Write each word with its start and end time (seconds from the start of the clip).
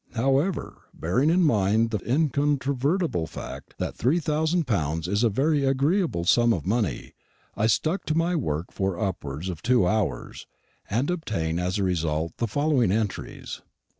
However, 0.15 0.85
bearing 0.95 1.29
in 1.29 1.43
mind 1.43 1.91
the 1.91 1.99
incontrovertible 1.99 3.27
fact 3.27 3.75
that 3.77 3.95
three 3.95 4.17
thousand 4.19 4.65
pounds 4.65 5.07
is 5.07 5.23
a 5.23 5.29
very 5.29 5.63
agreeable 5.63 6.23
sum 6.25 6.53
of 6.53 6.65
money, 6.65 7.13
I 7.55 7.67
stuck 7.67 8.05
to 8.05 8.15
my 8.17 8.35
work 8.35 8.71
for 8.71 8.99
upwards 8.99 9.47
of 9.47 9.61
two 9.61 9.85
hours, 9.85 10.47
and 10.89 11.11
obtained 11.11 11.59
as 11.59 11.77
a 11.77 11.83
result 11.83 12.33
the 12.37 12.47
following 12.47 12.91
entries: 12.91 13.59
"1. 13.59 13.65